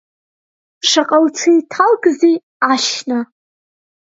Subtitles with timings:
[0.89, 2.35] Шаҟа лҽеиҭалкзеи
[2.71, 3.19] Ашьна?!